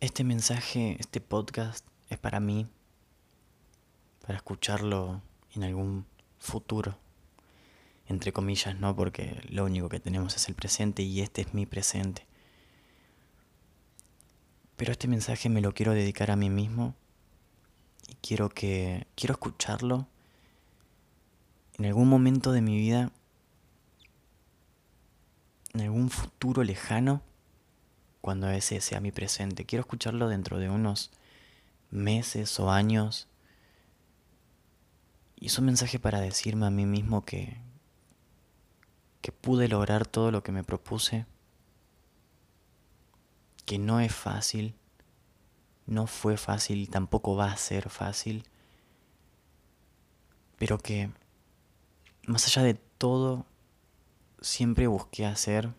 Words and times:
Este 0.00 0.24
mensaje, 0.24 0.96
este 0.98 1.20
podcast 1.20 1.86
es 2.08 2.16
para 2.16 2.40
mí, 2.40 2.66
para 4.22 4.36
escucharlo 4.36 5.20
en 5.54 5.62
algún 5.62 6.06
futuro, 6.38 6.96
entre 8.06 8.32
comillas, 8.32 8.80
¿no? 8.80 8.96
Porque 8.96 9.42
lo 9.50 9.66
único 9.66 9.90
que 9.90 10.00
tenemos 10.00 10.34
es 10.36 10.48
el 10.48 10.54
presente 10.54 11.02
y 11.02 11.20
este 11.20 11.42
es 11.42 11.52
mi 11.52 11.66
presente. 11.66 12.26
Pero 14.78 14.92
este 14.92 15.06
mensaje 15.06 15.50
me 15.50 15.60
lo 15.60 15.74
quiero 15.74 15.92
dedicar 15.92 16.30
a 16.30 16.36
mí 16.36 16.48
mismo 16.48 16.94
y 18.08 18.14
quiero 18.26 18.48
que 18.48 19.06
quiero 19.16 19.34
escucharlo 19.34 20.08
en 21.76 21.84
algún 21.84 22.08
momento 22.08 22.52
de 22.52 22.62
mi 22.62 22.78
vida 22.78 23.12
en 25.74 25.82
algún 25.82 26.08
futuro 26.08 26.64
lejano 26.64 27.20
cuando 28.20 28.48
ese 28.50 28.80
sea 28.80 29.00
mi 29.00 29.12
presente. 29.12 29.64
Quiero 29.64 29.80
escucharlo 29.80 30.28
dentro 30.28 30.58
de 30.58 30.68
unos 30.68 31.10
meses 31.90 32.58
o 32.60 32.70
años. 32.70 33.28
Y 35.36 35.46
es 35.46 35.58
un 35.58 35.66
mensaje 35.66 35.98
para 35.98 36.20
decirme 36.20 36.66
a 36.66 36.70
mí 36.70 36.86
mismo 36.86 37.24
que, 37.24 37.56
que 39.20 39.32
pude 39.32 39.68
lograr 39.68 40.06
todo 40.06 40.30
lo 40.30 40.42
que 40.42 40.52
me 40.52 40.64
propuse, 40.64 41.26
que 43.64 43.78
no 43.78 44.00
es 44.00 44.14
fácil, 44.14 44.74
no 45.86 46.06
fue 46.06 46.36
fácil 46.36 46.88
tampoco 46.90 47.36
va 47.36 47.52
a 47.52 47.56
ser 47.56 47.88
fácil, 47.88 48.44
pero 50.58 50.78
que 50.78 51.10
más 52.26 52.46
allá 52.46 52.62
de 52.62 52.74
todo 52.74 53.46
siempre 54.40 54.86
busqué 54.86 55.26
hacer 55.26 55.72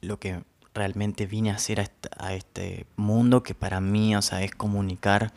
lo 0.00 0.18
que 0.18 0.44
realmente 0.74 1.26
vine 1.26 1.50
a 1.50 1.56
hacer 1.56 1.80
a, 2.18 2.34
este 2.34 2.86
mundo 2.96 3.42
que 3.42 3.54
para 3.54 3.80
mí, 3.80 4.16
o 4.16 4.22
sea, 4.22 4.42
es 4.42 4.54
comunicar. 4.54 5.32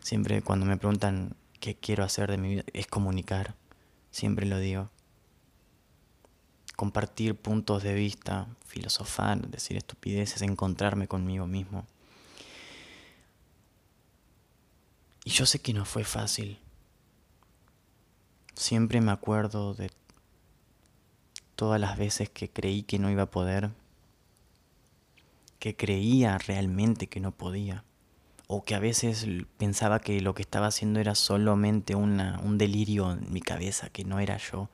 Siempre 0.00 0.42
cuando 0.42 0.66
me 0.66 0.76
preguntan 0.76 1.34
qué 1.58 1.74
quiero 1.74 2.04
hacer 2.04 2.30
de 2.30 2.38
mi 2.38 2.48
vida, 2.50 2.64
es 2.72 2.86
comunicar. 2.86 3.54
Siempre 4.10 4.46
lo 4.46 4.58
digo. 4.58 4.90
Compartir 6.76 7.34
puntos 7.34 7.82
de 7.82 7.94
vista, 7.94 8.46
filosofar, 8.64 9.46
decir 9.48 9.76
estupideces, 9.76 10.42
encontrarme 10.42 11.08
conmigo 11.08 11.46
mismo. 11.46 11.86
Y 15.24 15.30
yo 15.30 15.44
sé 15.46 15.60
que 15.60 15.74
no 15.74 15.84
fue 15.84 16.04
fácil. 16.04 16.58
Siempre 18.54 19.00
me 19.00 19.12
acuerdo 19.12 19.74
de 19.74 19.90
todas 21.56 21.78
las 21.80 21.98
veces 21.98 22.30
que 22.30 22.48
creí 22.48 22.82
que 22.82 22.98
no 22.98 23.10
iba 23.10 23.24
a 23.24 23.30
poder, 23.30 23.70
que 25.60 25.76
creía 25.76 26.38
realmente 26.38 27.06
que 27.06 27.20
no 27.20 27.30
podía, 27.30 27.84
o 28.48 28.64
que 28.64 28.74
a 28.74 28.80
veces 28.80 29.26
pensaba 29.58 30.00
que 30.00 30.20
lo 30.20 30.34
que 30.34 30.42
estaba 30.42 30.66
haciendo 30.66 30.98
era 30.98 31.14
solamente 31.14 31.94
una, 31.94 32.40
un 32.42 32.58
delirio 32.58 33.12
en 33.12 33.32
mi 33.32 33.40
cabeza, 33.40 33.90
que 33.90 34.04
no 34.04 34.18
era 34.18 34.38
yo 34.38 34.68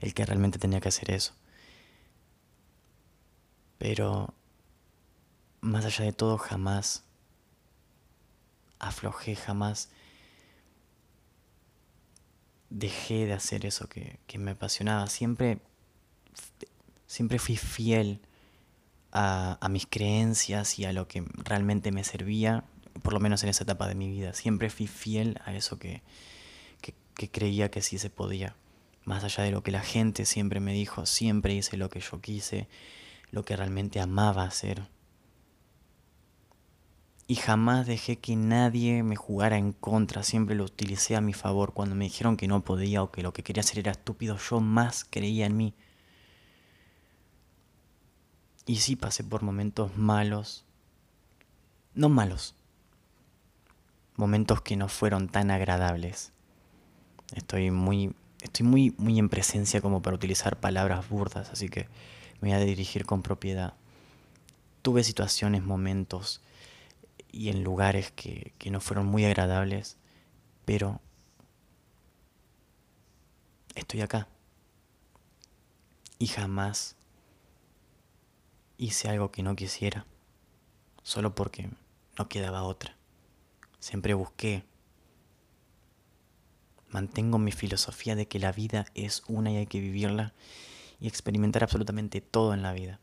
el 0.00 0.14
que 0.14 0.24
realmente 0.24 0.60
tenía 0.60 0.80
que 0.80 0.90
hacer 0.90 1.10
eso. 1.10 1.34
Pero 3.78 4.34
más 5.60 5.84
allá 5.84 6.04
de 6.04 6.12
todo, 6.12 6.38
jamás 6.38 7.02
aflojé, 8.78 9.34
jamás 9.34 9.90
dejé 12.68 13.26
de 13.26 13.32
hacer 13.32 13.66
eso 13.66 13.88
que, 13.88 14.20
que 14.26 14.38
me 14.38 14.52
apasionaba. 14.52 15.08
Siempre 15.08 15.60
siempre 17.06 17.40
fui 17.40 17.56
fiel 17.56 18.20
a, 19.12 19.58
mis 19.70 19.86
creencias 19.86 20.78
y 20.78 20.84
a 20.84 20.92
lo 20.92 21.08
que 21.08 21.24
realmente 21.36 21.92
me 21.92 22.04
servía, 22.04 22.64
por 23.02 23.12
lo 23.12 23.20
menos 23.20 23.42
en 23.42 23.48
esa 23.48 23.64
etapa 23.64 23.88
de 23.88 23.94
mi 23.94 24.08
vida. 24.08 24.34
Siempre 24.34 24.70
fui 24.70 24.86
fiel 24.86 25.40
a 25.44 25.54
eso 25.54 25.78
que, 25.78 26.02
que 26.80 27.30
creía 27.30 27.70
que 27.70 27.82
sí 27.82 27.98
se 27.98 28.10
podía. 28.10 28.56
Más 29.04 29.24
allá 29.24 29.44
de 29.44 29.50
lo 29.50 29.62
que 29.62 29.70
la 29.70 29.82
gente 29.82 30.24
siempre 30.24 30.60
me 30.60 30.72
dijo, 30.72 31.06
siempre 31.06 31.54
hice 31.54 31.76
lo 31.76 31.90
que 31.90 32.00
yo 32.00 32.20
quise, 32.20 32.68
lo 33.30 33.44
que 33.44 33.56
realmente 33.56 34.00
amaba 34.00 34.44
hacer. 34.44 34.88
Y 37.26 37.36
jamás 37.36 37.86
dejé 37.86 38.18
que 38.18 38.34
nadie 38.34 39.04
me 39.04 39.14
jugara 39.14 39.56
en 39.56 39.72
contra, 39.72 40.24
siempre 40.24 40.56
lo 40.56 40.64
utilicé 40.64 41.14
a 41.14 41.20
mi 41.20 41.32
favor. 41.32 41.72
Cuando 41.72 41.94
me 41.94 42.06
dijeron 42.06 42.36
que 42.36 42.48
no 42.48 42.64
podía 42.64 43.04
o 43.04 43.12
que 43.12 43.22
lo 43.22 43.32
que 43.32 43.44
quería 43.44 43.60
hacer 43.60 43.78
era 43.78 43.92
estúpido, 43.92 44.36
yo 44.36 44.60
más 44.60 45.04
creía 45.04 45.46
en 45.46 45.56
mí. 45.56 45.74
Y 48.66 48.76
sí 48.76 48.96
pasé 48.96 49.24
por 49.24 49.42
momentos 49.42 49.96
malos. 49.96 50.64
No 51.94 52.08
malos. 52.08 52.54
Momentos 54.16 54.60
que 54.60 54.76
no 54.76 54.88
fueron 54.88 55.28
tan 55.28 55.50
agradables. 55.50 56.32
Estoy 57.34 57.70
muy 57.70 58.14
estoy 58.42 58.66
muy 58.66 58.94
muy 58.96 59.18
en 59.18 59.28
presencia 59.28 59.80
como 59.80 60.02
para 60.02 60.16
utilizar 60.16 60.58
palabras 60.58 61.08
burdas, 61.08 61.50
así 61.50 61.68
que 61.68 61.88
me 62.40 62.48
voy 62.48 62.52
a 62.52 62.64
dirigir 62.64 63.06
con 63.06 63.22
propiedad. 63.22 63.74
Tuve 64.82 65.04
situaciones, 65.04 65.62
momentos 65.62 66.40
y 67.30 67.50
en 67.50 67.62
lugares 67.62 68.10
que, 68.12 68.52
que 68.58 68.70
no 68.70 68.80
fueron 68.80 69.06
muy 69.06 69.24
agradables, 69.24 69.96
pero 70.64 71.00
estoy 73.74 74.00
acá. 74.00 74.28
Y 76.18 76.26
jamás 76.26 76.96
hice 78.80 79.10
algo 79.10 79.30
que 79.30 79.42
no 79.42 79.54
quisiera, 79.56 80.06
solo 81.02 81.34
porque 81.34 81.68
no 82.18 82.28
quedaba 82.28 82.62
otra. 82.62 82.96
Siempre 83.78 84.14
busqué. 84.14 84.64
Mantengo 86.88 87.38
mi 87.38 87.52
filosofía 87.52 88.16
de 88.16 88.26
que 88.26 88.38
la 88.38 88.52
vida 88.52 88.86
es 88.94 89.22
una 89.28 89.52
y 89.52 89.58
hay 89.58 89.66
que 89.66 89.80
vivirla 89.80 90.32
y 90.98 91.08
experimentar 91.08 91.62
absolutamente 91.62 92.22
todo 92.22 92.54
en 92.54 92.62
la 92.62 92.72
vida. 92.72 93.00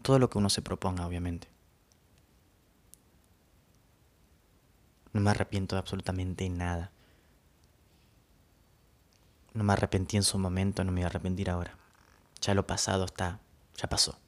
Todo 0.00 0.18
lo 0.18 0.30
que 0.30 0.38
uno 0.38 0.48
se 0.48 0.62
proponga, 0.62 1.06
obviamente. 1.06 1.46
No 5.12 5.20
me 5.20 5.30
arrepiento 5.30 5.76
de 5.76 5.80
absolutamente 5.80 6.48
nada. 6.48 6.90
No 9.52 9.62
me 9.62 9.74
arrepentí 9.74 10.16
en 10.16 10.22
su 10.22 10.38
momento, 10.38 10.82
no 10.84 10.90
me 10.90 11.00
voy 11.00 11.04
a 11.04 11.08
arrepentir 11.08 11.50
ahora. 11.50 11.76
Ya 12.40 12.54
lo 12.54 12.66
pasado 12.66 13.04
está, 13.04 13.38
ya 13.76 13.88
pasó. 13.88 14.18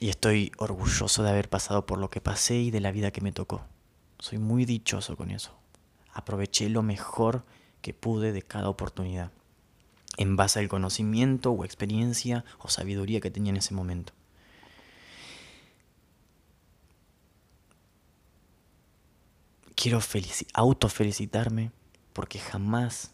Y 0.00 0.08
estoy 0.08 0.52
orgulloso 0.58 1.22
de 1.22 1.30
haber 1.30 1.48
pasado 1.48 1.86
por 1.86 1.98
lo 1.98 2.10
que 2.10 2.20
pasé 2.20 2.56
y 2.56 2.70
de 2.70 2.80
la 2.80 2.90
vida 2.90 3.12
que 3.12 3.20
me 3.20 3.32
tocó. 3.32 3.64
Soy 4.18 4.38
muy 4.38 4.64
dichoso 4.64 5.16
con 5.16 5.30
eso. 5.30 5.56
Aproveché 6.12 6.68
lo 6.68 6.82
mejor 6.82 7.44
que 7.80 7.94
pude 7.94 8.32
de 8.32 8.42
cada 8.42 8.68
oportunidad, 8.68 9.30
en 10.16 10.36
base 10.36 10.58
al 10.58 10.68
conocimiento 10.68 11.52
o 11.52 11.64
experiencia 11.64 12.44
o 12.58 12.68
sabiduría 12.68 13.20
que 13.20 13.30
tenía 13.30 13.50
en 13.50 13.56
ese 13.56 13.74
momento. 13.74 14.12
Quiero 19.74 20.00
autofelicitarme 20.54 21.72
porque 22.12 22.38
jamás 22.38 23.12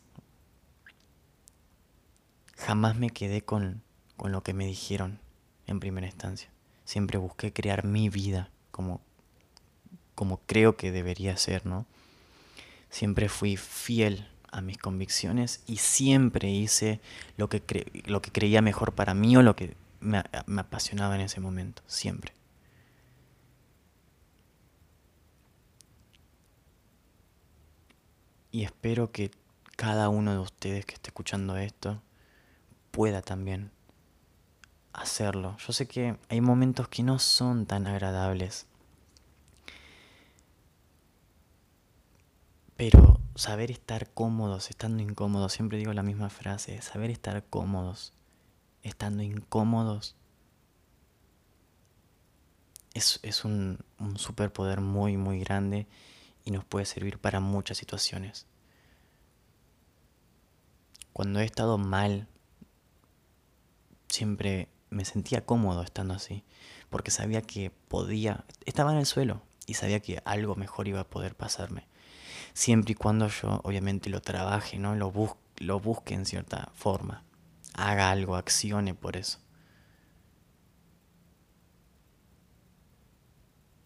Jamás 2.58 2.96
me 2.96 3.10
quedé 3.10 3.42
con, 3.42 3.82
con 4.18 4.32
lo 4.32 4.42
que 4.42 4.52
me 4.52 4.66
dijeron 4.66 5.20
en 5.66 5.80
primera 5.80 6.06
instancia. 6.06 6.50
Siempre 6.84 7.16
busqué 7.16 7.52
crear 7.52 7.84
mi 7.84 8.10
vida 8.10 8.50
como, 8.70 9.00
como 10.14 10.40
creo 10.44 10.76
que 10.76 10.92
debería 10.92 11.36
ser, 11.38 11.64
¿no? 11.64 11.86
Siempre 12.90 13.28
fui 13.30 13.56
fiel 13.56 14.28
a 14.50 14.60
mis 14.60 14.76
convicciones 14.76 15.62
y 15.66 15.76
siempre 15.76 16.50
hice 16.50 17.00
lo 17.36 17.48
que, 17.48 17.62
lo 18.06 18.20
que 18.20 18.32
creía 18.32 18.60
mejor 18.60 18.92
para 18.94 19.14
mí 19.14 19.36
o 19.36 19.42
lo 19.42 19.54
que 19.54 19.76
me, 20.00 20.22
me 20.46 20.60
apasionaba 20.62 21.14
en 21.14 21.20
ese 21.22 21.40
momento, 21.40 21.82
siempre. 21.86 22.32
Y 28.50 28.64
espero 28.64 29.12
que 29.12 29.30
cada 29.76 30.08
uno 30.08 30.32
de 30.32 30.38
ustedes 30.38 30.86
que 30.86 30.94
esté 30.94 31.10
escuchando 31.10 31.56
esto 31.56 32.02
pueda 32.90 33.22
también 33.22 33.70
hacerlo. 34.92 35.56
Yo 35.58 35.72
sé 35.72 35.86
que 35.86 36.16
hay 36.28 36.40
momentos 36.40 36.88
que 36.88 37.02
no 37.02 37.18
son 37.18 37.66
tan 37.66 37.86
agradables. 37.86 38.66
Pero 42.76 43.20
saber 43.34 43.70
estar 43.70 44.10
cómodos, 44.12 44.70
estando 44.70 45.02
incómodos, 45.02 45.52
siempre 45.52 45.78
digo 45.78 45.92
la 45.92 46.02
misma 46.02 46.30
frase, 46.30 46.80
saber 46.80 47.10
estar 47.10 47.44
cómodos, 47.44 48.12
estando 48.82 49.22
incómodos, 49.22 50.14
es, 52.94 53.18
es 53.22 53.44
un, 53.44 53.78
un 53.98 54.16
superpoder 54.16 54.80
muy, 54.80 55.16
muy 55.16 55.40
grande 55.40 55.86
y 56.44 56.52
nos 56.52 56.64
puede 56.64 56.86
servir 56.86 57.18
para 57.18 57.40
muchas 57.40 57.78
situaciones. 57.78 58.46
Cuando 61.12 61.40
he 61.40 61.44
estado 61.44 61.78
mal 61.78 62.28
siempre 64.08 64.68
me 64.90 65.04
sentía 65.04 65.44
cómodo 65.44 65.82
estando 65.82 66.14
así, 66.14 66.44
porque 66.90 67.10
sabía 67.10 67.42
que 67.42 67.70
podía, 67.70 68.44
estaba 68.64 68.92
en 68.92 68.98
el 68.98 69.06
suelo 69.06 69.42
y 69.66 69.74
sabía 69.74 70.00
que 70.00 70.22
algo 70.24 70.54
mejor 70.56 70.88
iba 70.88 71.00
a 71.00 71.08
poder 71.08 71.34
pasarme. 71.34 71.86
Siempre 72.54 72.92
y 72.92 72.94
cuando 72.94 73.28
yo 73.28 73.60
obviamente 73.64 74.10
lo 74.10 74.20
trabaje, 74.20 74.78
¿no? 74.78 74.94
Lo, 74.94 75.12
lo 75.58 75.80
busque 75.80 76.14
en 76.14 76.26
cierta 76.26 76.70
forma, 76.74 77.22
haga 77.74 78.10
algo, 78.10 78.36
accione 78.36 78.94
por 78.94 79.16
eso. 79.16 79.38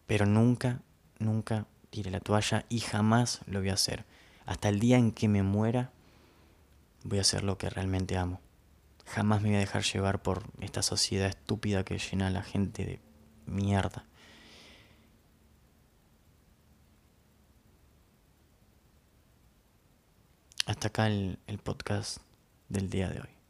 Pero 0.05 0.25
nunca, 0.25 0.81
nunca 1.19 1.65
tire 1.89 2.11
la 2.11 2.19
toalla 2.19 2.65
y 2.69 2.79
jamás 2.79 3.41
lo 3.45 3.59
voy 3.59 3.69
a 3.69 3.73
hacer. 3.73 4.05
Hasta 4.45 4.69
el 4.69 4.79
día 4.79 4.97
en 4.97 5.11
que 5.11 5.27
me 5.27 5.43
muera, 5.43 5.91
voy 7.03 7.19
a 7.19 7.21
hacer 7.21 7.43
lo 7.43 7.57
que 7.57 7.69
realmente 7.69 8.17
amo. 8.17 8.42
Jamás 9.05 9.41
me 9.41 9.49
voy 9.49 9.57
a 9.57 9.59
dejar 9.59 9.83
llevar 9.83 10.21
por 10.21 10.43
esta 10.59 10.81
sociedad 10.81 11.27
estúpida 11.27 11.83
que 11.83 11.99
llena 11.99 12.27
a 12.27 12.31
la 12.31 12.43
gente 12.43 12.85
de 12.85 12.99
mierda. 13.45 14.05
Hasta 20.65 20.87
acá 20.87 21.07
el, 21.07 21.37
el 21.47 21.57
podcast 21.59 22.17
del 22.69 22.89
día 22.89 23.09
de 23.09 23.19
hoy. 23.21 23.42